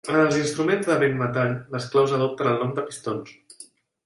[0.11, 3.39] En els instruments de vent-metall, les claus adopten el nom de pistons.